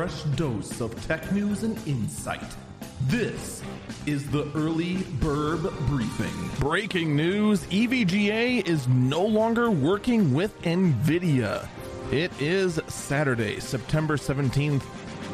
fresh 0.00 0.22
dose 0.34 0.80
of 0.80 1.06
tech 1.06 1.30
news 1.30 1.62
and 1.62 1.76
insight. 1.86 2.56
This 3.02 3.62
is 4.06 4.30
the 4.30 4.50
Early 4.54 5.02
Bird 5.20 5.60
Briefing. 5.88 6.32
Breaking 6.58 7.14
news 7.14 7.64
EVGA 7.66 8.66
is 8.66 8.88
no 8.88 9.22
longer 9.22 9.70
working 9.70 10.32
with 10.32 10.58
NVIDIA. 10.62 11.68
It 12.10 12.32
is 12.40 12.80
Saturday, 12.88 13.60
September 13.60 14.16
17th, 14.16 14.80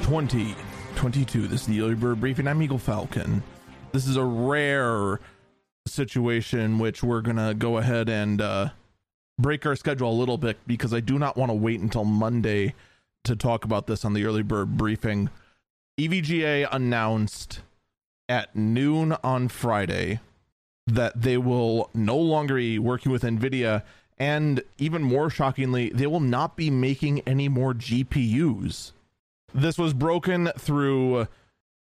2022. 0.03 1.47
This 1.47 1.61
is 1.61 1.67
the 1.69 1.83
Early 1.83 1.95
Bird 1.95 2.21
Briefing. 2.21 2.49
I'm 2.49 2.61
Eagle 2.61 2.79
Falcon. 2.79 3.45
This 3.93 4.09
is 4.09 4.17
a 4.17 4.25
rare 4.25 5.21
situation 5.87 6.81
which 6.81 7.05
we're 7.05 7.21
going 7.21 7.37
to 7.37 7.55
go 7.55 7.77
ahead 7.77 8.09
and 8.09 8.41
uh, 8.41 8.71
break 9.39 9.65
our 9.65 9.77
schedule 9.77 10.11
a 10.11 10.19
little 10.19 10.39
bit 10.39 10.57
because 10.67 10.93
I 10.93 10.99
do 10.99 11.21
not 11.21 11.37
want 11.37 11.51
to 11.51 11.55
wait 11.55 11.79
until 11.79 12.05
Monday 12.05 12.75
to 13.27 13.37
talk 13.37 13.65
about 13.65 13.87
this 13.87 14.05
on 14.05 14.15
the 14.15 14.25
Early 14.25 14.43
Bird 14.43 14.77
Briefing. 14.77 15.31
EVGA 15.99 16.69
announced 16.71 17.61
at 18.29 18.55
noon 18.57 19.17
on 19.23 19.49
Friday 19.49 20.21
that 20.87 21.21
they 21.21 21.37
will 21.37 21.91
no 21.95 22.17
longer 22.17 22.57
be 22.57 22.79
working 22.79 23.13
with 23.13 23.23
NVIDIA 23.23 23.83
and 24.19 24.63
even 24.79 25.03
more 25.03 25.29
shockingly, 25.29 25.91
they 25.91 26.07
will 26.07 26.21
not 26.21 26.57
be 26.57 26.71
making 26.71 27.21
any 27.21 27.49
more 27.49 27.75
GPUs. 27.75 28.93
This 29.55 29.79
was 29.79 29.93
broken 29.93 30.51
through 30.59 31.29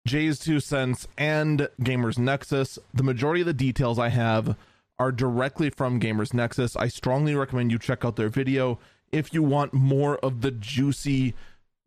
Jay's 0.07 0.39
Two 0.39 0.61
Cents 0.61 1.07
and 1.17 1.69
Gamers 1.81 2.19
Nexus. 2.19 2.79
The 2.93 3.03
majority 3.03 3.43
of 3.43 3.47
the 3.47 3.55
details 3.55 3.99
I 3.99 4.09
have 4.09 4.57
are 4.99 5.13
directly 5.13 5.71
from 5.71 6.01
Gamers 6.01 6.35
Nexus. 6.35 6.75
I 6.77 6.89
strongly 6.89 7.35
recommend 7.35 7.71
you 7.71 7.79
check 7.79 8.05
out 8.05 8.17
their 8.17 8.29
video 8.29 8.79
if 9.17 9.33
you 9.33 9.43
want 9.43 9.73
more 9.73 10.19
of 10.19 10.41
the 10.41 10.51
juicy, 10.51 11.35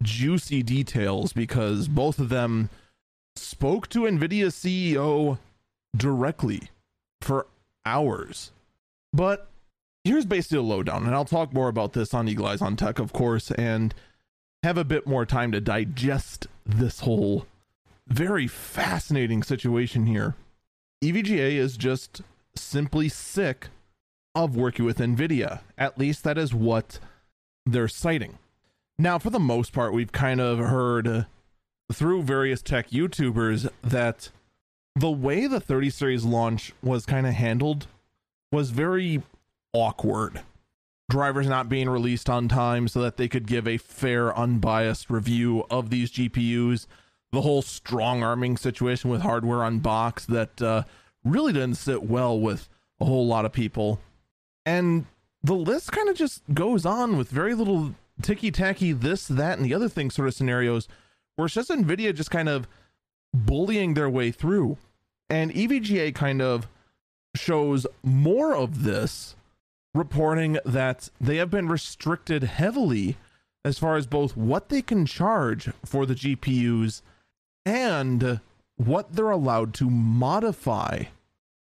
juicy 0.02 0.64
details 0.64 1.34
because 1.34 1.88
both 1.88 2.20
of 2.20 2.30
them 2.30 2.70
spoke 3.36 3.88
to 3.90 4.02
NVIDIA 4.02 4.48
CEO 4.48 5.38
directly 5.96 6.70
for 7.22 7.48
hours. 7.86 8.52
But 9.14 9.48
here's 10.04 10.26
basically 10.26 10.60
a 10.60 10.62
lowdown, 10.62 11.06
and 11.06 11.16
I'll 11.16 11.26
talk 11.26 11.54
more 11.54 11.70
about 11.70 11.94
this 11.94 12.14
on 12.14 12.28
Eagle 12.28 12.48
Eyes 12.48 12.62
on 12.62 12.76
Tech, 12.76 13.00
of 13.00 13.14
course, 13.14 13.52
and 13.52 13.94
have 14.64 14.78
a 14.78 14.84
bit 14.84 15.08
more 15.08 15.26
time 15.26 15.52
to 15.52 15.62
digest 15.62 16.48
this 16.66 17.02
whole 17.02 17.46
very 18.08 18.48
fascinating 18.48 19.44
situation 19.44 20.06
here. 20.06 20.36
EVGA 21.04 21.54
is 21.54 21.78
just 21.78 22.22
simply 22.56 23.08
sick 23.08 23.68
of 24.36 24.56
working 24.56 24.86
with 24.86 24.98
NVIDIA. 24.98 25.62
At 25.78 25.98
least 25.98 26.24
that 26.24 26.38
is 26.38 26.54
what 26.54 27.00
they're 27.72 27.88
citing. 27.88 28.38
Now, 28.98 29.18
for 29.18 29.30
the 29.30 29.40
most 29.40 29.74
part, 29.74 29.94
we've 29.94 30.12
kind 30.12 30.42
of 30.42 30.60
heard 30.60 31.26
through 31.92 32.24
various 32.24 32.62
tech 32.62 32.90
YouTubers 32.90 33.70
that 33.82 34.30
the 34.96 35.12
way 35.12 35.48
the 35.48 35.60
30 35.60 35.90
series 35.90 36.26
launch 36.26 36.74
was 36.84 37.06
kind 37.06 37.26
of 37.26 37.34
handled 37.34 37.88
was 38.52 38.72
very 38.72 39.24
awkward. 39.74 40.42
Drivers 41.10 41.48
not 41.48 41.70
being 41.70 41.90
released 41.90 42.30
on 42.30 42.48
time 42.48 42.88
so 42.88 43.02
that 43.02 43.18
they 43.18 43.28
could 43.28 43.48
give 43.48 43.68
a 43.68 43.78
fair, 43.78 44.38
unbiased 44.38 45.10
review 45.10 45.66
of 45.70 45.90
these 45.90 46.12
GPUs. 46.12 46.86
The 47.32 47.42
whole 47.42 47.62
strong 47.62 48.24
arming 48.24 48.58
situation 48.58 49.10
with 49.10 49.22
Hardware 49.22 49.64
Unboxed 49.64 50.30
that 50.30 50.62
uh, 50.62 50.84
really 51.24 51.54
didn't 51.54 51.76
sit 51.76 52.04
well 52.04 52.40
with 52.40 52.70
a 53.00 53.06
whole 53.06 53.26
lot 53.26 53.46
of 53.46 53.54
people. 53.54 54.00
And 54.66 55.06
the 55.44 55.56
list 55.56 55.92
kind 55.92 56.10
of 56.10 56.16
just 56.16 56.42
goes 56.54 56.86
on 56.86 57.18
with 57.18 57.30
very 57.30 57.54
little 57.54 57.96
ticky 58.22 58.52
tacky, 58.52 58.92
this, 58.92 59.28
that, 59.28 59.58
and 59.58 59.66
the 59.66 59.74
other 59.74 59.90
thing 59.90 60.10
sort 60.10 60.28
of 60.28 60.34
scenarios 60.34 60.88
where 61.36 61.46
it's 61.46 61.56
just 61.56 61.70
NVIDIA 61.70 62.14
just 62.14 62.32
kind 62.32 62.50
of 62.50 62.68
bullying 63.34 63.94
their 63.94 64.10
way 64.10 64.32
through. 64.32 64.78
And 65.30 65.54
EVGA 65.54 66.14
kind 66.16 66.42
of 66.42 66.68
shows 67.36 67.88
more 68.04 68.56
of 68.56 68.84
this 68.84 69.36
reporting 69.94 70.60
that 70.66 71.10
they 71.22 71.38
have 71.38 71.50
been 71.50 71.68
restricted 71.68 72.44
heavily 72.44 73.18
as 73.64 73.78
far 73.78 73.96
as 73.96 74.08
both 74.08 74.36
what 74.36 74.70
they 74.70 74.82
can 74.82 75.06
charge 75.06 75.70
for 75.86 76.06
the 76.06 76.16
GPUs 76.16 77.02
and 77.66 78.40
what 78.78 79.14
they're 79.14 79.30
allowed 79.30 79.74
to 79.76 79.90
modify 79.90 81.04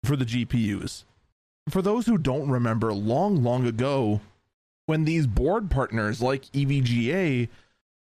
for 0.04 0.16
the 0.16 0.26
GPUs. 0.26 1.04
For 1.70 1.82
those 1.82 2.06
who 2.06 2.18
don't 2.18 2.50
remember, 2.50 2.94
long, 2.94 3.44
long 3.44 3.66
ago, 3.66 4.22
when 4.86 5.06
these 5.06 5.28
board 5.28 5.70
partners 5.70 6.22
like 6.22 6.46
EVGA 6.52 7.48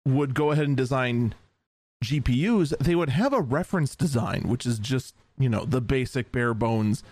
would 0.06 0.34
go 0.34 0.52
ahead 0.52 0.66
and 0.66 0.78
design 0.78 1.36
GPUs, 2.03 2.78
they 2.80 2.96
would 2.96 3.09
have 3.09 3.34
a 3.34 3.42
reference 3.42 3.96
design, 3.96 4.44
which 4.47 4.66
is 4.66 4.80
just, 4.80 5.14
you 5.38 5.50
know, 5.50 5.66
the 5.66 5.81
basic 5.81 6.31
bare 6.31 6.53
bones 6.53 7.03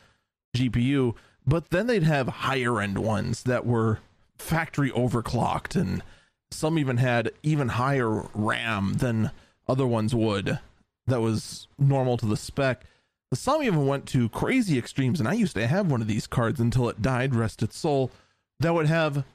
GPU 0.55 1.15
but 1.47 1.69
then 1.69 1.87
they'd 1.87 2.03
have 2.03 2.27
higher 2.27 2.81
end 2.81 2.97
ones 2.99 3.43
that 3.43 3.65
were 3.65 3.99
factory 4.37 4.91
overclocked 4.91 5.75
and 5.75 6.03
some 6.51 6.77
even 6.77 6.97
had 6.97 7.31
even 7.41 7.69
higher 7.69 8.27
RAM 8.33 8.95
than 8.95 9.31
other 9.67 9.87
ones 9.87 10.13
would 10.13 10.59
that 11.07 11.21
was 11.21 11.67
normal 11.79 12.17
to 12.17 12.25
the 12.25 12.37
spec. 12.37 12.83
Some 13.33 13.61
even 13.61 13.87
went 13.87 14.05
to 14.07 14.29
crazy 14.29 14.77
extremes, 14.77 15.19
and 15.19 15.27
I 15.27 15.33
used 15.33 15.55
to 15.55 15.67
have 15.67 15.91
one 15.91 16.01
of 16.01 16.07
these 16.07 16.27
cards 16.27 16.59
until 16.59 16.87
it 16.87 17.01
died, 17.01 17.35
rest 17.35 17.61
its 17.61 17.77
soul, 17.77 18.11
that 18.59 18.73
would 18.73 18.87
have 18.87 19.25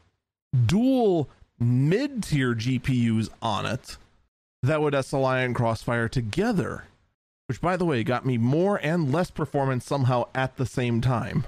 dual 0.67 1.29
mid 1.59 2.23
tier 2.23 2.55
GPUs 2.55 3.29
on 3.41 3.67
it 3.67 3.97
that 4.63 4.81
would 4.81 4.95
SLI 4.95 5.45
and 5.45 5.55
Crossfire 5.55 6.09
together, 6.09 6.85
which, 7.49 7.61
by 7.61 7.77
the 7.77 7.85
way, 7.85 8.05
got 8.05 8.25
me 8.25 8.39
more 8.39 8.77
and 8.83 9.13
less 9.13 9.31
performance 9.31 9.85
somehow 9.85 10.29
at 10.35 10.57
the 10.57 10.67
same 10.67 11.01
time. 11.01 11.45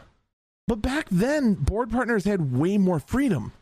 But 0.67 0.83
back 0.83 1.07
then, 1.11 1.55
board 1.55 1.91
partners 1.91 2.25
had 2.25 2.57
way 2.57 2.79
more 2.79 2.99
freedom. 2.99 3.53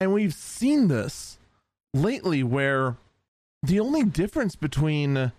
And 0.00 0.12
we've 0.12 0.34
seen 0.34 0.88
this 0.88 1.38
lately 1.92 2.42
where 2.42 2.96
the 3.62 3.80
only 3.80 4.04
difference 4.04 4.56
between 4.56 5.32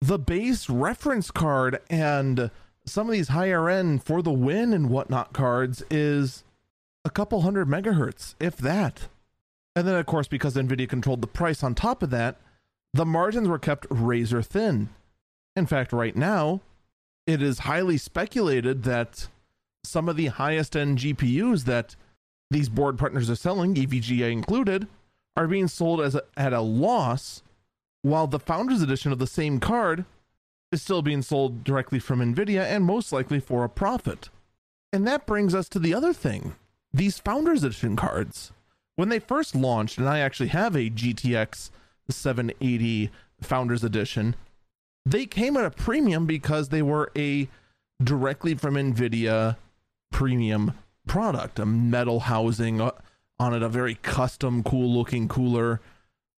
the 0.00 0.18
base 0.18 0.68
reference 0.70 1.30
card 1.30 1.80
and 1.90 2.50
some 2.84 3.06
of 3.08 3.12
these 3.12 3.28
higher 3.28 3.68
end 3.68 4.02
for 4.02 4.22
the 4.22 4.32
win 4.32 4.72
and 4.72 4.90
whatnot 4.90 5.32
cards 5.32 5.82
is 5.90 6.44
a 7.04 7.10
couple 7.10 7.42
hundred 7.42 7.68
megahertz, 7.68 8.34
if 8.40 8.56
that. 8.56 9.08
And 9.76 9.86
then, 9.86 9.96
of 9.96 10.06
course, 10.06 10.28
because 10.28 10.54
NVIDIA 10.54 10.88
controlled 10.88 11.20
the 11.20 11.26
price 11.26 11.62
on 11.62 11.74
top 11.74 12.02
of 12.02 12.10
that, 12.10 12.36
the 12.92 13.04
margins 13.04 13.48
were 13.48 13.58
kept 13.58 13.86
razor 13.90 14.42
thin. 14.42 14.88
In 15.54 15.66
fact, 15.66 15.92
right 15.92 16.16
now, 16.16 16.60
it 17.26 17.42
is 17.42 17.60
highly 17.60 17.98
speculated 17.98 18.84
that 18.84 19.28
some 19.84 20.08
of 20.08 20.16
the 20.16 20.26
highest 20.26 20.76
end 20.76 20.98
GPUs 20.98 21.64
that 21.64 21.94
these 22.50 22.68
board 22.68 22.98
partners 22.98 23.28
are 23.28 23.36
selling, 23.36 23.74
EVGA 23.74 24.32
included, 24.32 24.88
are 25.36 25.46
being 25.46 25.68
sold 25.68 26.00
as 26.00 26.14
a, 26.14 26.22
at 26.36 26.52
a 26.52 26.60
loss, 26.60 27.42
while 28.02 28.26
the 28.26 28.38
Founders 28.38 28.82
Edition 28.82 29.12
of 29.12 29.18
the 29.18 29.26
same 29.26 29.60
card 29.60 30.04
is 30.70 30.82
still 30.82 31.02
being 31.02 31.22
sold 31.22 31.64
directly 31.64 31.98
from 31.98 32.20
NVIDIA 32.20 32.64
and 32.64 32.84
most 32.84 33.12
likely 33.12 33.40
for 33.40 33.64
a 33.64 33.68
profit. 33.68 34.28
And 34.92 35.06
that 35.06 35.26
brings 35.26 35.54
us 35.54 35.68
to 35.70 35.78
the 35.78 35.94
other 35.94 36.12
thing 36.12 36.54
these 36.92 37.18
Founders 37.18 37.64
Edition 37.64 37.96
cards. 37.96 38.52
When 38.96 39.10
they 39.10 39.18
first 39.18 39.54
launched, 39.54 39.98
and 39.98 40.08
I 40.08 40.18
actually 40.18 40.48
have 40.48 40.74
a 40.74 40.90
GTX 40.90 41.70
780 42.08 43.10
Founders 43.42 43.84
Edition, 43.84 44.34
they 45.06 45.26
came 45.26 45.56
at 45.56 45.64
a 45.64 45.70
premium 45.70 46.26
because 46.26 46.68
they 46.68 46.82
were 46.82 47.12
a 47.16 47.48
directly 48.02 48.54
from 48.54 48.74
NVIDIA 48.74 49.56
premium 50.10 50.72
product, 51.06 51.58
a 51.58 51.66
metal 51.66 52.20
housing 52.20 52.80
uh, 52.80 52.90
on 53.38 53.54
it, 53.54 53.62
a 53.62 53.68
very 53.68 53.94
custom, 53.96 54.62
cool 54.62 54.92
looking 54.92 55.28
cooler. 55.28 55.80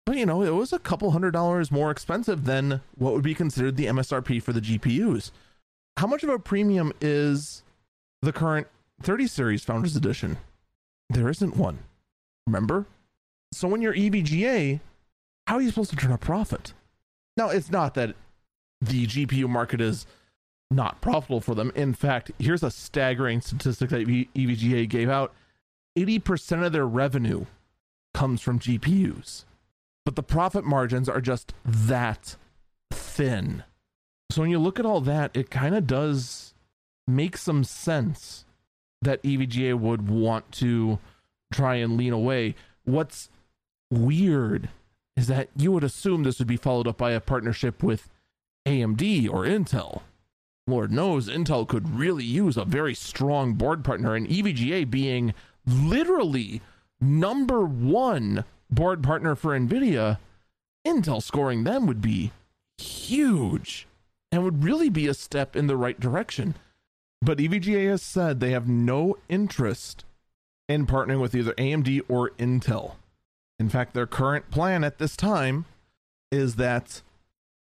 But 0.08 0.16
you 0.16 0.24
know, 0.24 0.42
it 0.42 0.54
was 0.54 0.72
a 0.72 0.78
couple 0.78 1.10
hundred 1.10 1.32
dollars 1.32 1.70
more 1.70 1.90
expensive 1.90 2.46
than 2.46 2.80
what 2.96 3.12
would 3.12 3.22
be 3.22 3.34
considered 3.34 3.76
the 3.76 3.84
MSRP 3.84 4.42
for 4.42 4.54
the 4.54 4.60
GPUs. 4.62 5.32
How 5.98 6.06
much 6.06 6.22
of 6.22 6.30
a 6.30 6.38
premium 6.38 6.94
is 7.02 7.62
the 8.22 8.32
current 8.32 8.68
30 9.02 9.26
series 9.26 9.64
Founders 9.64 9.96
Edition? 9.96 10.38
There 11.10 11.28
isn't 11.28 11.58
one. 11.58 11.80
Remember? 12.46 12.86
So 13.52 13.68
when 13.68 13.82
you're 13.82 13.92
EVGA, 13.92 14.80
how 15.46 15.56
are 15.56 15.60
you 15.60 15.68
supposed 15.68 15.90
to 15.90 15.96
turn 15.96 16.12
a 16.12 16.16
profit? 16.16 16.72
Now, 17.36 17.50
it's 17.50 17.70
not 17.70 17.92
that 17.92 18.14
the 18.80 19.06
GPU 19.06 19.46
market 19.46 19.82
is 19.82 20.06
not 20.70 21.02
profitable 21.02 21.42
for 21.42 21.54
them. 21.54 21.70
In 21.74 21.92
fact, 21.92 22.30
here's 22.38 22.62
a 22.62 22.70
staggering 22.70 23.42
statistic 23.42 23.90
that 23.90 24.06
EVGA 24.06 24.88
gave 24.88 25.10
out 25.10 25.34
80% 25.98 26.64
of 26.64 26.72
their 26.72 26.86
revenue 26.86 27.44
comes 28.14 28.40
from 28.40 28.58
GPUs, 28.58 29.44
but 30.08 30.16
the 30.16 30.22
profit 30.22 30.64
margins 30.64 31.06
are 31.06 31.20
just 31.20 31.52
that 31.66 32.36
thin. 32.90 33.62
So 34.30 34.40
when 34.40 34.50
you 34.50 34.58
look 34.58 34.80
at 34.80 34.86
all 34.86 35.02
that, 35.02 35.30
it 35.36 35.50
kind 35.50 35.74
of 35.76 35.86
does 35.86 36.54
make 37.06 37.36
some 37.36 37.62
sense 37.62 38.46
that 39.02 39.22
EVGA 39.22 39.78
would 39.78 40.08
want 40.08 40.50
to 40.52 40.98
try 41.52 41.74
and 41.74 41.98
lean 41.98 42.14
away. 42.14 42.54
What's 42.84 43.28
weird 43.90 44.70
is 45.14 45.26
that 45.26 45.50
you 45.54 45.72
would 45.72 45.84
assume 45.84 46.22
this 46.22 46.38
would 46.38 46.48
be 46.48 46.56
followed 46.56 46.88
up 46.88 46.96
by 46.96 47.10
a 47.10 47.20
partnership 47.20 47.82
with 47.82 48.08
AMD 48.66 49.28
or 49.28 49.44
Intel. 49.44 50.00
Lord 50.66 50.90
knows 50.90 51.28
Intel 51.28 51.68
could 51.68 51.98
really 51.98 52.24
use 52.24 52.56
a 52.56 52.64
very 52.64 52.94
strong 52.94 53.52
board 53.52 53.84
partner, 53.84 54.14
and 54.14 54.26
EVGA 54.26 54.88
being 54.88 55.34
literally 55.66 56.62
number 56.98 57.62
one 57.66 58.46
board 58.70 59.02
partner 59.02 59.34
for 59.34 59.58
NVIDIA, 59.58 60.18
Intel 60.86 61.22
scoring 61.22 61.64
them 61.64 61.86
would 61.86 62.00
be 62.00 62.32
huge 62.78 63.86
and 64.30 64.42
would 64.42 64.64
really 64.64 64.88
be 64.88 65.06
a 65.06 65.14
step 65.14 65.56
in 65.56 65.66
the 65.66 65.76
right 65.76 65.98
direction. 65.98 66.54
But 67.20 67.38
EVGA 67.38 67.88
has 67.88 68.02
said 68.02 68.40
they 68.40 68.52
have 68.52 68.68
no 68.68 69.16
interest 69.28 70.04
in 70.68 70.86
partnering 70.86 71.20
with 71.20 71.34
either 71.34 71.52
AMD 71.54 72.02
or 72.08 72.30
Intel. 72.38 72.94
In 73.58 73.68
fact, 73.68 73.94
their 73.94 74.06
current 74.06 74.50
plan 74.50 74.84
at 74.84 74.98
this 74.98 75.16
time 75.16 75.64
is 76.30 76.56
that 76.56 77.02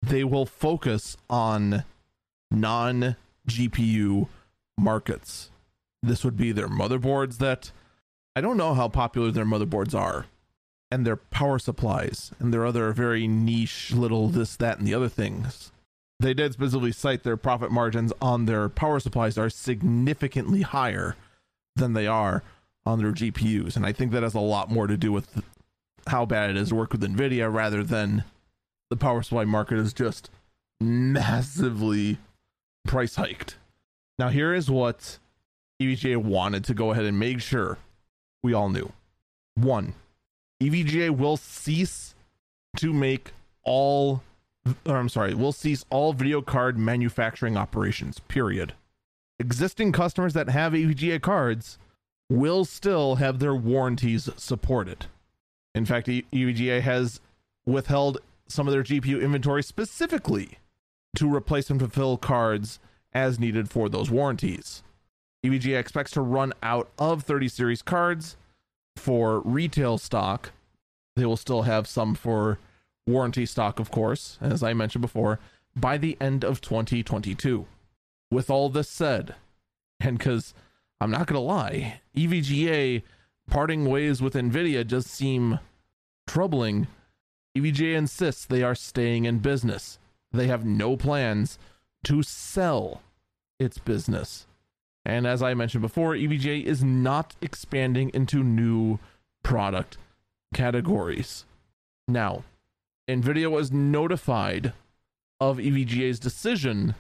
they 0.03 0.25
will 0.25 0.47
focus 0.47 1.17
on 1.31 1.85
non 2.51 3.17
GPU 3.49 4.29
markets. 4.79 5.51
This 6.03 6.25
would 6.25 6.37
be 6.37 6.53
their 6.53 6.69
motherboards 6.69 7.39
that 7.39 7.71
I 8.35 8.41
don't 8.41 8.57
know 8.57 8.75
how 8.75 8.89
popular 8.89 9.31
their 9.31 9.45
motherboards 9.45 9.95
are, 9.95 10.27
and 10.95 11.05
their 11.05 11.17
power 11.17 11.59
supplies, 11.59 12.31
and 12.39 12.55
their 12.55 12.65
other 12.65 12.93
very 12.93 13.27
niche 13.27 13.91
little 13.91 14.29
this, 14.29 14.55
that, 14.55 14.79
and 14.79 14.87
the 14.87 14.95
other 14.95 15.09
things. 15.09 15.73
They 16.21 16.35
did 16.35 16.53
specifically 16.53 16.93
cite 16.93 17.25
their 17.25 17.37
profit 17.37 17.73
margins 17.73 18.13
on 18.23 18.47
their 18.47 18.69
power 18.69 19.01
supplies 19.01 19.37
are 19.37 19.51
significantly 19.51 20.63
higher 20.63 21.17
than 21.75 21.95
they 21.95 22.07
are 22.07 22.45
on 22.87 23.01
their 23.01 23.11
GPUs. 23.11 23.75
And 23.75 23.85
I 23.85 23.93
think 23.93 24.13
that 24.13 24.23
has 24.23 24.35
a 24.35 24.41
lot 24.41 24.71
more 24.71 24.87
to 24.87 24.97
do 24.97 25.11
with 25.11 25.43
how 26.07 26.25
bad 26.25 26.51
it 26.51 26.57
is 26.57 26.69
to 26.69 26.77
work 26.77 26.93
with 26.93 27.03
NVIDIA 27.03 27.53
rather 27.53 27.83
than 27.83 28.23
the 28.89 28.97
power 28.97 29.25
supply 29.25 29.45
market 29.45 29.79
is 29.79 29.93
just 29.93 30.31
massively 30.81 32.19
price 32.87 33.17
hiked. 33.17 33.57
Now, 34.17 34.29
here 34.29 34.55
is 34.55 34.71
what 34.71 35.19
EVGA 35.83 36.19
wanted 36.19 36.63
to 36.67 36.75
go 36.75 36.93
ahead 36.93 37.05
and 37.05 37.19
make 37.19 37.41
sure 37.41 37.79
we 38.45 38.55
all 38.55 38.69
knew. 38.69 38.93
One, 39.57 39.95
EVGA 40.65 41.11
will 41.11 41.37
cease 41.37 42.15
to 42.77 42.93
make 42.93 43.33
all, 43.65 44.23
or 44.87 44.97
I'm 44.97 45.09
sorry, 45.09 45.35
will 45.35 45.53
cease 45.53 45.85
all 45.91 46.13
video 46.13 46.41
card 46.41 46.79
manufacturing 46.79 47.57
operations, 47.57 48.19
period. 48.21 48.73
Existing 49.39 49.93
customers 49.93 50.33
that 50.33 50.49
have 50.49 50.73
EVGA 50.73 51.21
cards 51.21 51.79
will 52.31 52.65
still 52.65 53.17
have 53.17 53.39
their 53.39 53.55
warranties 53.55 54.31
supported. 54.37 55.07
In 55.75 55.85
fact, 55.85 56.07
EVGA 56.07 56.81
has 56.81 57.21
withheld 57.67 58.19
some 58.49 58.67
of 58.67 58.73
their 58.73 58.83
GPU 58.83 59.21
inventory 59.21 59.63
specifically 59.63 60.59
to 61.17 61.33
replace 61.33 61.69
and 61.69 61.81
fulfill 61.81 62.17
cards 62.17 62.79
as 63.13 63.39
needed 63.39 63.69
for 63.69 63.89
those 63.89 64.11
warranties. 64.11 64.83
EVGA 65.45 65.79
expects 65.79 66.13
to 66.13 66.23
run 66.23 66.53
out 66.63 66.89
of 66.99 67.23
30 67.23 67.49
series 67.49 67.83
cards 67.83 68.37
for 68.97 69.41
retail 69.41 69.99
stock. 69.99 70.53
They 71.17 71.25
will 71.25 71.37
still 71.37 71.63
have 71.63 71.87
some 71.87 72.15
for 72.15 72.59
warranty 73.07 73.47
stock, 73.47 73.79
of 73.79 73.91
course, 73.91 74.39
as 74.41 74.63
I 74.63 74.73
mentioned 74.73 75.03
before, 75.03 75.39
by 75.77 75.99
the 75.99 76.17
end 76.21 76.45
of 76.45 76.61
2022. 76.61 77.67
With 78.31 78.51
all 78.51 78.69
this 78.69 78.89
said, 78.89 79.35
and 80.01 80.19
because 80.19 80.55
I'm 81.01 81.11
not 81.11 81.27
going 81.27 81.41
to 81.41 81.41
lie, 81.41 82.01
EVGA 82.17 83.03
parting 83.49 83.85
ways 83.85 84.23
with 84.23 84.35
NVIDIA 84.35 84.87
does 84.87 85.07
seem 85.07 85.59
troubling. 86.27 86.87
EVGA 87.57 87.95
insists 87.95 88.47
they 88.47 88.63
are 88.63 88.75
staying 88.75 89.25
in 89.25 89.39
business. 89.39 89.99
They 90.33 90.47
have 90.49 90.65
no 90.65 90.97
plans 90.97 91.59
to 92.05 92.23
sell 92.23 93.03
its 93.59 93.79
business. 93.79 94.47
And 95.05 95.27
as 95.27 95.43
I 95.43 95.55
mentioned 95.55 95.83
before, 95.83 96.15
EVGA 96.15 96.65
is 96.65 96.83
not 96.83 97.35
expanding 97.43 98.11
into 98.15 98.43
new 98.43 98.99
product 99.43 99.99
categories. 100.55 101.45
Now, 102.09 102.45
NVIDIA 103.09 103.51
was 103.51 103.71
notified 103.71 104.73
of 105.41 105.59
EVGA's 105.59 106.19
decision 106.19 106.95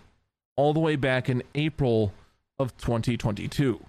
all 0.57 0.75
the 0.75 0.81
way 0.81 0.97
back 0.97 1.29
in 1.29 1.43
April 1.55 2.13
of 2.59 2.77
2022. 2.77 3.85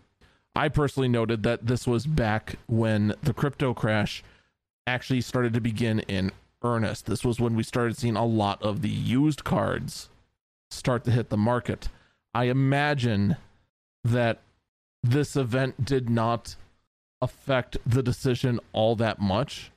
I 0.56 0.69
personally 0.69 1.09
noted 1.09 1.44
that 1.44 1.67
this 1.67 1.85
was 1.85 2.06
back 2.06 2.56
when 2.67 3.13
the 3.21 3.33
crypto 3.33 3.73
crash 3.73 4.23
actually 4.88 5.21
started 5.21 5.53
to 5.53 5.62
begin 5.62 6.00
in 6.01 6.31
earnest. 6.63 7.07
This 7.07 7.25
was 7.25 7.39
when 7.39 7.56
we 7.56 7.63
started 7.63 7.97
seeing 7.97 8.15
a 8.15 8.25
lot 8.25 8.62
of 8.63 8.81
the 8.81 8.89
used 8.89 9.44
cards 9.44 10.09
start 10.69 11.03
to 11.03 11.12
hit 11.12 11.29
the 11.29 11.38
market. 11.38 11.89
I 12.33 12.45
imagine 12.45 13.35
that 14.06 14.40
this 15.04 15.36
event 15.36 15.84
did 15.84 16.10
not 16.10 16.56
affect 17.22 17.78
the 17.86 18.04
decision 18.04 18.60
all 18.72 18.96
that 18.96 19.19
much. 19.19 19.72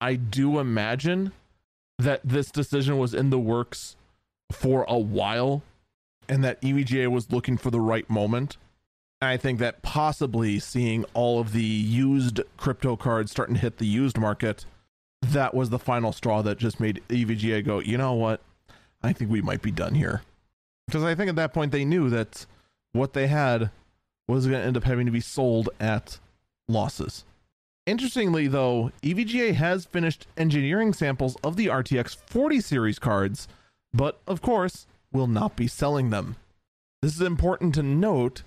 I 0.00 0.16
do 0.16 0.58
imagine 0.58 1.32
that 1.98 2.20
this 2.24 2.50
decision 2.50 2.98
was 2.98 3.14
in 3.14 3.30
the 3.30 3.38
works 3.38 3.96
for 4.52 4.84
a 4.88 4.98
while 4.98 5.62
and 6.28 6.44
that 6.44 6.60
EVGA 6.60 7.08
was 7.08 7.32
looking 7.32 7.56
for 7.56 7.70
the 7.70 7.80
right 7.80 8.08
moment. 8.10 8.56
I 9.20 9.36
think 9.36 9.58
that 9.58 9.82
possibly 9.82 10.58
seeing 10.58 11.04
all 11.14 11.40
of 11.40 11.52
the 11.52 11.62
used 11.62 12.40
crypto 12.56 12.96
cards 12.96 13.30
starting 13.30 13.56
to 13.56 13.60
hit 13.60 13.78
the 13.78 13.86
used 13.86 14.18
market, 14.18 14.64
that 15.22 15.54
was 15.54 15.70
the 15.70 15.78
final 15.78 16.12
straw 16.12 16.42
that 16.42 16.58
just 16.58 16.78
made 16.78 17.02
EVGA 17.08 17.64
go, 17.64 17.80
you 17.80 17.98
know 17.98 18.14
what? 18.14 18.40
I 19.02 19.12
think 19.12 19.30
we 19.30 19.42
might 19.42 19.62
be 19.62 19.70
done 19.70 19.94
here. 19.94 20.22
Because 20.86 21.02
I 21.02 21.14
think 21.14 21.28
at 21.28 21.36
that 21.36 21.52
point 21.52 21.72
they 21.72 21.84
knew 21.84 22.08
that 22.10 22.46
what 22.98 23.12
they 23.12 23.26
had 23.26 23.70
was 24.26 24.46
going 24.46 24.60
to 24.60 24.66
end 24.66 24.76
up 24.76 24.84
having 24.84 25.06
to 25.06 25.12
be 25.12 25.20
sold 25.20 25.70
at 25.80 26.18
losses. 26.68 27.24
Interestingly, 27.86 28.48
though, 28.48 28.92
EVGA 29.02 29.54
has 29.54 29.86
finished 29.86 30.26
engineering 30.36 30.92
samples 30.92 31.36
of 31.42 31.56
the 31.56 31.66
RTX 31.66 32.16
40 32.26 32.60
series 32.60 32.98
cards, 32.98 33.48
but 33.94 34.20
of 34.26 34.42
course, 34.42 34.86
will 35.10 35.26
not 35.26 35.56
be 35.56 35.66
selling 35.66 36.10
them. 36.10 36.36
This 37.00 37.14
is 37.14 37.22
important 37.22 37.74
to 37.76 37.82
note 37.82 38.42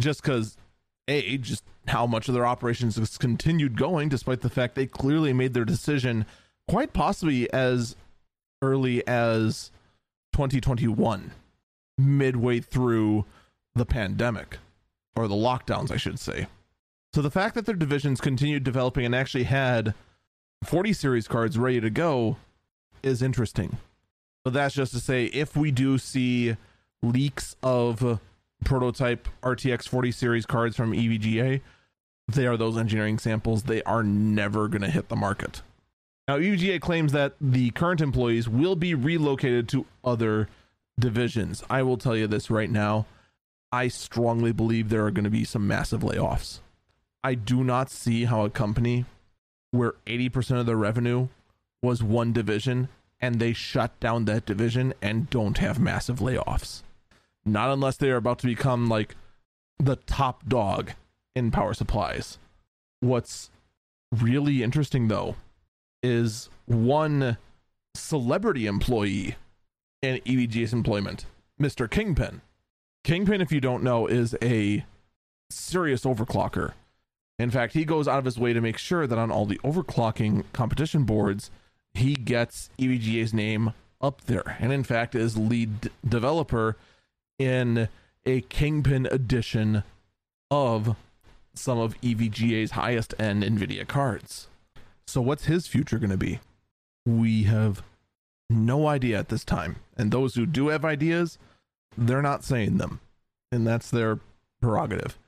just 0.00 0.22
because 0.22 0.56
a 1.08 1.36
just 1.36 1.62
how 1.88 2.06
much 2.06 2.28
of 2.28 2.34
their 2.34 2.46
operations 2.46 2.96
has 2.96 3.18
continued 3.18 3.76
going 3.76 4.08
despite 4.08 4.40
the 4.40 4.48
fact 4.48 4.74
they 4.74 4.86
clearly 4.86 5.32
made 5.32 5.52
their 5.52 5.64
decision 5.64 6.24
quite 6.68 6.92
possibly 6.92 7.52
as 7.52 7.96
early 8.62 9.06
as 9.06 9.70
2021 10.32 11.32
midway 11.98 12.60
through 12.60 13.24
the 13.74 13.86
pandemic 13.86 14.58
or 15.16 15.28
the 15.28 15.34
lockdowns 15.34 15.90
I 15.90 15.96
should 15.96 16.18
say 16.18 16.46
so 17.14 17.22
the 17.22 17.30
fact 17.30 17.54
that 17.54 17.66
their 17.66 17.74
divisions 17.74 18.20
continued 18.20 18.64
developing 18.64 19.04
and 19.04 19.14
actually 19.14 19.44
had 19.44 19.94
40 20.64 20.92
series 20.92 21.28
cards 21.28 21.58
ready 21.58 21.80
to 21.80 21.90
go 21.90 22.36
is 23.02 23.22
interesting 23.22 23.78
but 24.44 24.52
that's 24.52 24.74
just 24.74 24.92
to 24.92 25.00
say 25.00 25.26
if 25.26 25.56
we 25.56 25.70
do 25.70 25.98
see 25.98 26.56
leaks 27.02 27.56
of 27.62 28.20
prototype 28.64 29.28
RTX 29.42 29.88
40 29.88 30.12
series 30.12 30.46
cards 30.46 30.76
from 30.76 30.92
EVGA, 30.92 31.60
they 32.28 32.46
are 32.46 32.56
those 32.56 32.78
engineering 32.78 33.18
samples. 33.18 33.64
They 33.64 33.82
are 33.82 34.02
never 34.02 34.68
going 34.68 34.82
to 34.82 34.90
hit 34.90 35.08
the 35.08 35.16
market. 35.16 35.62
Now, 36.28 36.38
EVGA 36.38 36.80
claims 36.80 37.12
that 37.12 37.34
the 37.40 37.70
current 37.70 38.00
employees 38.00 38.48
will 38.48 38.76
be 38.76 38.94
relocated 38.94 39.68
to 39.70 39.86
other 40.04 40.48
divisions. 40.98 41.64
I 41.68 41.82
will 41.82 41.96
tell 41.96 42.16
you 42.16 42.26
this 42.26 42.50
right 42.50 42.70
now. 42.70 43.06
I 43.72 43.88
strongly 43.88 44.52
believe 44.52 44.88
there 44.88 45.04
are 45.06 45.10
going 45.10 45.24
to 45.24 45.30
be 45.30 45.44
some 45.44 45.66
massive 45.66 46.00
layoffs. 46.00 46.60
I 47.22 47.34
do 47.34 47.62
not 47.62 47.90
see 47.90 48.24
how 48.24 48.44
a 48.44 48.50
company 48.50 49.04
where 49.70 49.94
80% 50.06 50.58
of 50.58 50.66
their 50.66 50.76
revenue 50.76 51.28
was 51.82 52.02
one 52.02 52.32
division 52.32 52.88
and 53.20 53.38
they 53.38 53.52
shut 53.52 53.98
down 54.00 54.24
that 54.24 54.46
division 54.46 54.94
and 55.00 55.30
don't 55.30 55.58
have 55.58 55.78
massive 55.78 56.18
layoffs. 56.18 56.82
Not 57.44 57.70
unless 57.70 57.96
they 57.96 58.10
are 58.10 58.16
about 58.16 58.38
to 58.40 58.46
become 58.46 58.88
like 58.88 59.14
the 59.78 59.96
top 59.96 60.48
dog 60.48 60.92
in 61.36 61.50
power 61.50 61.74
supplies. 61.74 62.38
What's 63.00 63.50
really 64.10 64.62
interesting 64.62 65.08
though 65.08 65.36
is 66.02 66.48
one 66.66 67.36
celebrity 67.94 68.66
employee 68.66 69.36
in 70.02 70.16
EVGA's 70.20 70.72
employment, 70.72 71.26
Mr. 71.60 71.88
Kingpin. 71.88 72.40
Kingpin, 73.04 73.40
if 73.40 73.50
you 73.52 73.60
don't 73.60 73.82
know, 73.82 74.06
is 74.06 74.36
a 74.42 74.84
serious 75.50 76.04
overclocker. 76.04 76.72
In 77.38 77.50
fact, 77.50 77.72
he 77.72 77.84
goes 77.84 78.06
out 78.06 78.18
of 78.18 78.24
his 78.24 78.38
way 78.38 78.52
to 78.52 78.60
make 78.60 78.76
sure 78.76 79.06
that 79.06 79.18
on 79.18 79.30
all 79.30 79.46
the 79.46 79.58
overclocking 79.58 80.44
competition 80.52 81.04
boards, 81.04 81.50
he 81.94 82.14
gets 82.14 82.68
EVGA's 82.78 83.32
name 83.32 83.72
up 84.00 84.22
there. 84.22 84.56
And 84.60 84.72
in 84.72 84.84
fact, 84.84 85.14
is 85.14 85.36
lead 85.36 85.90
developer 86.06 86.76
in 87.38 87.88
a 88.26 88.42
Kingpin 88.42 89.06
edition 89.10 89.82
of 90.50 90.96
some 91.54 91.78
of 91.78 91.98
EVGA's 92.00 92.72
highest 92.72 93.14
end 93.18 93.42
NVIDIA 93.42 93.86
cards. 93.86 94.48
So, 95.06 95.20
what's 95.20 95.46
his 95.46 95.66
future 95.66 95.98
going 95.98 96.10
to 96.10 96.16
be? 96.16 96.40
We 97.06 97.44
have 97.44 97.82
no 98.48 98.86
idea 98.86 99.18
at 99.18 99.28
this 99.28 99.44
time. 99.44 99.76
And 99.96 100.10
those 100.10 100.34
who 100.34 100.46
do 100.46 100.68
have 100.68 100.84
ideas, 100.84 101.38
they're 101.96 102.22
not 102.22 102.44
saying 102.44 102.78
them. 102.78 103.00
And 103.52 103.66
that's 103.66 103.90
their 103.90 104.18
prerogative. 104.60 105.18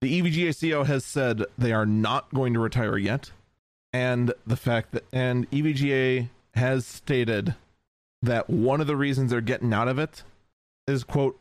The 0.00 0.20
EVGA 0.20 0.48
CEO 0.50 0.86
has 0.86 1.04
said 1.04 1.44
they 1.56 1.72
are 1.72 1.86
not 1.86 2.32
going 2.34 2.54
to 2.54 2.60
retire 2.60 2.98
yet. 2.98 3.30
And 3.92 4.32
the 4.46 4.56
fact 4.56 4.92
that, 4.92 5.04
and 5.12 5.50
EVGA 5.50 6.28
has 6.54 6.86
stated 6.86 7.54
that 8.22 8.50
one 8.50 8.80
of 8.80 8.86
the 8.86 8.96
reasons 8.96 9.30
they're 9.30 9.40
getting 9.40 9.72
out 9.72 9.88
of 9.88 9.98
it 9.98 10.22
is, 10.86 11.04
quote, 11.04 11.38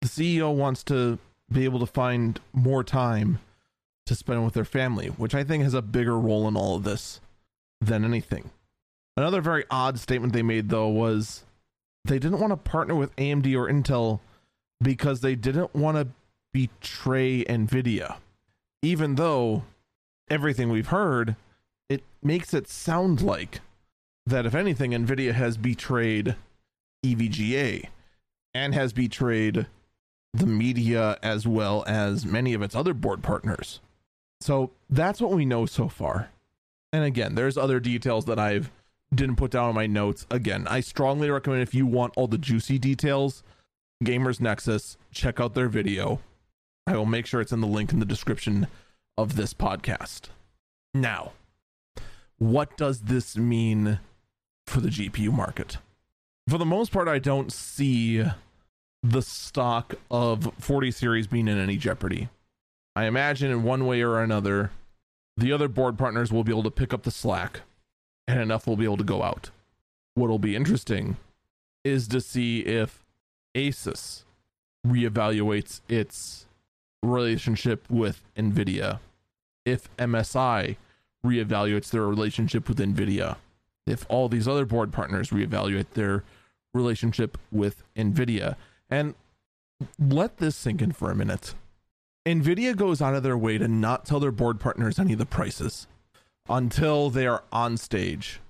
the 0.00 0.08
CEO 0.08 0.54
wants 0.54 0.82
to 0.84 1.18
be 1.50 1.64
able 1.64 1.80
to 1.80 1.86
find 1.86 2.40
more 2.52 2.84
time 2.84 3.40
to 4.06 4.14
spend 4.14 4.44
with 4.44 4.54
their 4.54 4.64
family, 4.64 5.08
which 5.08 5.34
I 5.34 5.44
think 5.44 5.62
has 5.64 5.74
a 5.74 5.82
bigger 5.82 6.18
role 6.18 6.46
in 6.48 6.56
all 6.56 6.76
of 6.76 6.84
this 6.84 7.20
than 7.80 8.04
anything. 8.04 8.50
Another 9.16 9.40
very 9.40 9.64
odd 9.70 9.98
statement 9.98 10.32
they 10.32 10.42
made, 10.42 10.68
though, 10.68 10.88
was 10.88 11.44
they 12.04 12.18
didn't 12.18 12.40
want 12.40 12.52
to 12.52 12.56
partner 12.56 12.94
with 12.94 13.14
AMD 13.16 13.54
or 13.54 13.68
Intel 13.68 14.20
because 14.82 15.20
they 15.20 15.34
didn't 15.34 15.74
want 15.74 15.96
to 15.96 16.08
betray 16.52 17.44
NVIDIA. 17.44 18.16
Even 18.82 19.16
though 19.16 19.64
everything 20.30 20.70
we've 20.70 20.88
heard, 20.88 21.36
it 21.88 22.02
makes 22.22 22.54
it 22.54 22.68
sound 22.68 23.22
like 23.22 23.60
that, 24.26 24.46
if 24.46 24.54
anything, 24.54 24.92
NVIDIA 24.92 25.32
has 25.32 25.56
betrayed 25.56 26.36
EVGA 27.04 27.88
and 28.54 28.74
has 28.74 28.92
betrayed 28.92 29.66
the 30.34 30.46
media 30.46 31.18
as 31.22 31.46
well 31.46 31.84
as 31.86 32.24
many 32.26 32.54
of 32.54 32.62
its 32.62 32.74
other 32.74 32.94
board 32.94 33.22
partners. 33.22 33.80
So 34.40 34.70
that's 34.88 35.20
what 35.20 35.32
we 35.32 35.44
know 35.44 35.66
so 35.66 35.88
far. 35.88 36.30
And 36.92 37.04
again, 37.04 37.34
there's 37.34 37.58
other 37.58 37.80
details 37.80 38.24
that 38.26 38.38
I've 38.38 38.70
didn't 39.14 39.36
put 39.36 39.50
down 39.50 39.70
in 39.70 39.74
my 39.74 39.86
notes. 39.86 40.26
Again, 40.30 40.66
I 40.68 40.80
strongly 40.80 41.30
recommend 41.30 41.62
if 41.62 41.74
you 41.74 41.86
want 41.86 42.14
all 42.16 42.26
the 42.26 42.38
juicy 42.38 42.78
details, 42.78 43.42
Gamers 44.04 44.40
Nexus, 44.40 44.96
check 45.12 45.40
out 45.40 45.54
their 45.54 45.68
video. 45.68 46.20
I 46.86 46.96
will 46.96 47.06
make 47.06 47.26
sure 47.26 47.40
it's 47.40 47.52
in 47.52 47.60
the 47.60 47.66
link 47.66 47.92
in 47.92 48.00
the 48.00 48.06
description 48.06 48.66
of 49.16 49.36
this 49.36 49.52
podcast. 49.52 50.28
Now, 50.94 51.32
what 52.38 52.76
does 52.76 53.02
this 53.02 53.36
mean 53.36 53.98
for 54.66 54.80
the 54.80 54.88
GPU 54.88 55.32
market? 55.32 55.78
For 56.48 56.58
the 56.58 56.64
most 56.64 56.92
part, 56.92 57.08
I 57.08 57.18
don't 57.18 57.52
see 57.52 58.24
the 59.02 59.22
stock 59.22 59.94
of 60.10 60.52
40 60.58 60.90
series 60.90 61.26
being 61.26 61.48
in 61.48 61.58
any 61.58 61.76
jeopardy. 61.76 62.28
I 62.96 63.04
imagine 63.04 63.50
in 63.50 63.62
one 63.62 63.86
way 63.86 64.02
or 64.02 64.20
another, 64.22 64.70
the 65.36 65.52
other 65.52 65.68
board 65.68 65.98
partners 65.98 66.32
will 66.32 66.42
be 66.42 66.52
able 66.52 66.64
to 66.64 66.70
pick 66.70 66.94
up 66.94 67.02
the 67.02 67.10
slack 67.10 67.60
and 68.28 68.40
enough 68.40 68.66
will 68.66 68.76
be 68.76 68.84
able 68.84 68.98
to 68.98 69.04
go 69.04 69.22
out. 69.22 69.50
What'll 70.14 70.38
be 70.38 70.54
interesting 70.54 71.16
is 71.82 72.06
to 72.08 72.20
see 72.20 72.60
if 72.60 73.04
Asus 73.56 74.24
reevaluates 74.86 75.80
its 75.88 76.46
relationship 77.02 77.90
with 77.90 78.22
Nvidia, 78.36 79.00
if 79.64 79.94
MSI 79.96 80.76
reevaluates 81.24 81.90
their 81.90 82.06
relationship 82.06 82.68
with 82.68 82.78
Nvidia, 82.78 83.36
if 83.86 84.04
all 84.08 84.28
these 84.28 84.46
other 84.46 84.66
board 84.66 84.92
partners 84.92 85.30
reevaluate 85.30 85.90
their 85.94 86.22
relationship 86.74 87.38
with 87.50 87.82
Nvidia. 87.96 88.56
And 88.90 89.14
let 89.98 90.36
this 90.36 90.56
sink 90.56 90.82
in 90.82 90.92
for 90.92 91.10
a 91.10 91.16
minute. 91.16 91.54
Nvidia 92.26 92.76
goes 92.76 93.00
out 93.00 93.14
of 93.14 93.22
their 93.22 93.38
way 93.38 93.56
to 93.56 93.68
not 93.68 94.04
tell 94.04 94.20
their 94.20 94.32
board 94.32 94.60
partners 94.60 94.98
any 94.98 95.14
of 95.14 95.18
the 95.18 95.26
prices 95.26 95.86
until 96.48 97.10
they 97.10 97.26
are 97.26 97.42
on 97.52 97.76
stage 97.76 98.40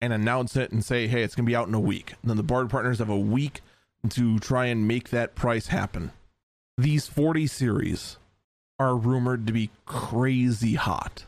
and 0.00 0.12
announce 0.12 0.56
it 0.56 0.72
and 0.72 0.84
say, 0.84 1.06
hey, 1.06 1.22
it's 1.22 1.34
going 1.34 1.44
to 1.44 1.50
be 1.50 1.56
out 1.56 1.68
in 1.68 1.74
a 1.74 1.80
week. 1.80 2.14
And 2.22 2.30
then 2.30 2.36
the 2.36 2.42
board 2.42 2.70
partners 2.70 2.98
have 2.98 3.08
a 3.08 3.18
week 3.18 3.60
to 4.10 4.38
try 4.38 4.66
and 4.66 4.86
make 4.86 5.10
that 5.10 5.34
price 5.34 5.68
happen. 5.68 6.12
These 6.78 7.06
40 7.08 7.46
series 7.46 8.18
are 8.78 8.96
rumored 8.96 9.46
to 9.46 9.52
be 9.52 9.70
crazy 9.86 10.74
hot. 10.74 11.24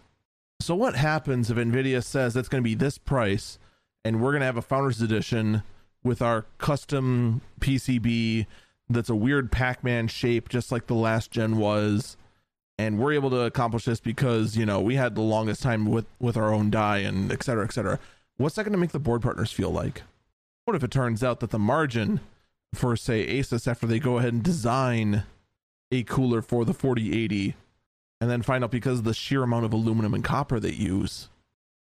So, 0.61 0.75
what 0.75 0.97
happens 0.97 1.51
if 1.51 1.57
NVIDIA 1.57 2.05
says 2.05 2.37
it's 2.37 2.49
going 2.49 2.63
to 2.63 2.69
be 2.69 2.75
this 2.75 2.99
price 2.99 3.59
and 4.05 4.21
we're 4.21 4.33
going 4.33 4.41
to 4.41 4.47
have 4.47 4.57
a 4.57 4.63
Founders 4.63 5.01
Edition 5.01 5.63
with 6.03 6.21
our 6.21 6.45
custom 6.59 7.41
PCB 7.61 8.47
that's 8.91 9.09
a 9.09 9.15
weird 9.15 9.53
Pac 9.53 9.85
Man 9.85 10.09
shape, 10.09 10.49
just 10.49 10.73
like 10.73 10.87
the 10.87 10.95
last 10.95 11.31
gen 11.31 11.59
was? 11.59 12.17
And 12.79 12.99
we're 12.99 13.13
able 13.13 13.31
to 13.31 13.41
accomplish 13.41 13.85
this 13.85 14.01
because 14.01 14.57
you 14.57 14.65
know 14.65 14.81
we 14.81 14.95
had 14.95 15.15
the 15.15 15.21
longest 15.21 15.63
time 15.63 15.85
with 15.85 16.07
with 16.21 16.37
our 16.37 16.55
own 16.55 16.71
die 16.71 16.99
and 16.99 17.33
et 17.33 17.43
cetera 17.43 17.65
et 17.65 17.73
cetera. 17.73 17.99
What's 18.37 18.55
that 18.55 18.63
going 18.63 18.73
to 18.73 18.79
make 18.79 18.93
the 18.93 19.01
board 19.01 19.21
partners 19.21 19.51
feel 19.51 19.71
like? 19.71 20.03
What 20.65 20.77
if 20.77 20.85
it 20.85 20.91
turns 20.91 21.25
out 21.25 21.41
that 21.41 21.51
the 21.51 21.59
margin 21.59 22.21
for 22.75 22.97
say 22.97 23.27
asus 23.27 23.67
after 23.67 23.87
they 23.87 23.99
go 23.99 24.19
ahead 24.19 24.33
and 24.33 24.43
design 24.43 25.25
a 25.91 26.03
cooler 26.05 26.43
for 26.43 26.65
the 26.65 26.75
4080 26.75 27.55
and 28.21 28.31
then 28.31 28.43
find 28.43 28.63
out 28.63 28.71
because 28.71 28.99
of 28.99 29.05
the 29.05 29.15
sheer 29.15 29.43
amount 29.43 29.65
of 29.65 29.73
aluminum 29.73 30.13
and 30.13 30.23
copper 30.23 30.61
they 30.61 30.71
use 30.71 31.31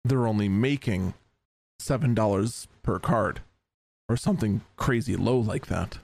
they're 0.04 0.26
only 0.26 0.48
making 0.48 1.14
seven 1.78 2.14
dollars 2.14 2.68
per 2.82 2.98
card 2.98 3.40
or 4.08 4.16
something 4.16 4.60
crazy 4.76 5.16
low 5.16 5.38
like 5.38 5.66
that? 5.66 5.98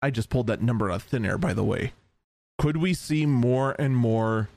I 0.00 0.10
just 0.10 0.30
pulled 0.30 0.46
that 0.46 0.62
number 0.62 0.90
out 0.90 0.96
of 0.96 1.02
thin 1.02 1.26
air 1.26 1.36
by 1.38 1.52
the 1.52 1.64
way 1.64 1.92
could 2.62 2.76
we 2.76 2.94
see 2.94 3.26
more 3.26 3.74
and 3.76 3.96
more 3.96 4.48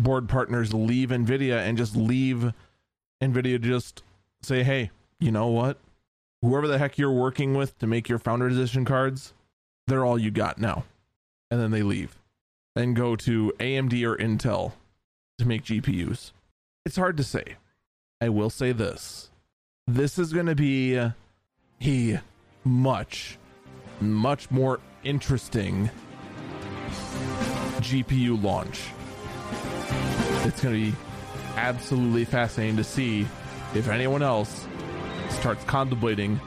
board 0.00 0.28
partners 0.28 0.74
leave 0.74 1.10
nvidia 1.10 1.58
and 1.58 1.78
just 1.78 1.94
leave 1.94 2.52
nvidia 3.22 3.60
just 3.60 4.02
say 4.42 4.64
hey 4.64 4.90
you 5.20 5.30
know 5.30 5.46
what? 5.46 5.78
Whoever 6.42 6.66
the 6.66 6.76
heck 6.76 6.98
you're 6.98 7.12
working 7.12 7.54
with 7.54 7.78
to 7.78 7.86
make 7.86 8.08
your 8.08 8.18
founder 8.18 8.48
edition 8.48 8.84
cards 8.84 9.32
they're 9.86 10.04
all 10.04 10.18
you 10.18 10.32
got 10.32 10.58
now. 10.58 10.86
And 11.48 11.60
then 11.60 11.70
they 11.70 11.84
leave 11.84 12.18
and 12.74 12.96
go 12.96 13.14
to 13.14 13.52
amd 13.60 14.02
or 14.02 14.16
intel 14.16 14.72
to 15.38 15.46
make 15.46 15.62
gpus 15.62 16.32
it's 16.84 16.96
hard 16.96 17.16
to 17.16 17.22
say. 17.22 17.56
I 18.20 18.28
will 18.28 18.50
say 18.50 18.72
this. 18.72 19.30
This 19.86 20.18
is 20.18 20.32
going 20.32 20.46
to 20.46 20.56
be 20.56 20.96
a 20.96 21.14
much 22.64 23.38
much 24.00 24.50
more 24.50 24.80
interesting 25.04 25.90
GPU 27.80 28.42
launch. 28.42 28.84
It's 30.46 30.62
going 30.62 30.74
to 30.74 30.90
be 30.90 30.96
absolutely 31.56 32.24
fascinating 32.24 32.76
to 32.76 32.84
see 32.84 33.26
if 33.74 33.88
anyone 33.88 34.22
else 34.22 34.66
starts 35.30 35.64
contemplating 35.64 36.40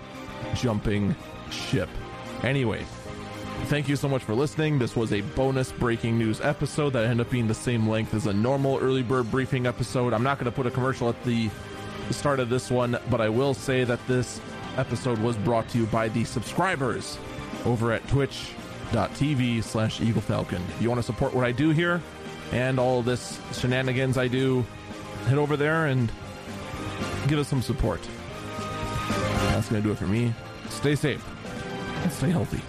jumping 0.55 1.15
ship. 1.51 1.89
Anyway, 2.43 2.85
thank 3.65 3.89
you 3.89 3.95
so 3.95 4.07
much 4.07 4.23
for 4.23 4.33
listening. 4.33 4.79
This 4.79 4.95
was 4.95 5.11
a 5.13 5.21
bonus 5.21 5.71
breaking 5.71 6.17
news 6.17 6.41
episode 6.41 6.91
that 6.93 7.03
ended 7.05 7.25
up 7.25 7.31
being 7.31 7.47
the 7.47 7.53
same 7.53 7.87
length 7.87 8.13
as 8.13 8.27
a 8.27 8.33
normal 8.33 8.77
early 8.79 9.03
bird 9.03 9.29
briefing 9.29 9.67
episode. 9.67 10.13
I'm 10.13 10.23
not 10.23 10.39
going 10.39 10.45
to 10.45 10.55
put 10.55 10.65
a 10.65 10.71
commercial 10.71 11.09
at 11.09 11.23
the 11.23 11.49
start 12.11 12.39
of 12.39 12.49
this 12.49 12.71
one, 12.71 12.97
but 13.09 13.21
I 13.21 13.29
will 13.29 13.53
say 13.53 13.83
that 13.83 13.99
this 14.07 14.39
episode 14.77 15.19
was 15.19 15.35
brought 15.37 15.67
to 15.69 15.77
you 15.77 15.85
by 15.87 16.07
the 16.09 16.23
subscribers 16.23 17.17
over 17.65 17.91
at 17.91 18.07
Twitch 18.07 18.51
twitch.tv 18.91 19.63
slash 19.63 20.01
Eagle 20.01 20.21
Falcon. 20.21 20.63
You 20.79 20.89
want 20.89 20.99
to 20.99 21.05
support 21.05 21.33
what 21.33 21.45
I 21.45 21.51
do 21.51 21.69
here 21.71 22.01
and 22.51 22.79
all 22.79 23.01
this 23.01 23.39
shenanigans 23.53 24.17
I 24.17 24.27
do, 24.27 24.65
head 25.27 25.37
over 25.37 25.55
there 25.55 25.87
and 25.87 26.11
give 27.27 27.39
us 27.39 27.47
some 27.47 27.61
support. 27.61 28.01
That's 29.49 29.69
going 29.69 29.81
to 29.81 29.87
do 29.87 29.91
it 29.91 29.97
for 29.97 30.07
me. 30.07 30.33
Stay 30.69 30.95
safe 30.95 31.23
and 32.03 32.11
stay 32.11 32.29
healthy. 32.29 32.61